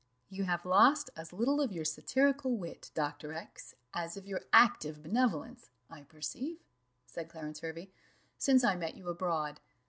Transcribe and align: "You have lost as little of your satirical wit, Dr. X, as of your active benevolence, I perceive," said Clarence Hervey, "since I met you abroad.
"You 0.29 0.45
have 0.45 0.65
lost 0.65 1.11
as 1.15 1.31
little 1.31 1.61
of 1.61 1.71
your 1.71 1.85
satirical 1.85 2.57
wit, 2.57 2.89
Dr. 2.95 3.33
X, 3.33 3.75
as 3.93 4.17
of 4.17 4.25
your 4.25 4.41
active 4.51 5.03
benevolence, 5.03 5.69
I 5.91 6.01
perceive," 6.01 6.63
said 7.05 7.29
Clarence 7.29 7.59
Hervey, 7.59 7.91
"since 8.35 8.63
I 8.63 8.75
met 8.75 8.95
you 8.95 9.09
abroad. 9.09 9.59